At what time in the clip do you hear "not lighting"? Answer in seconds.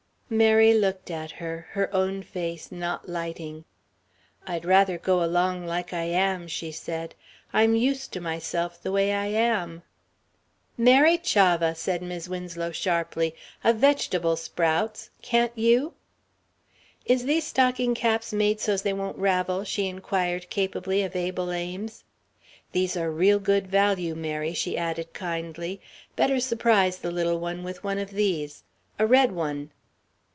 2.71-3.65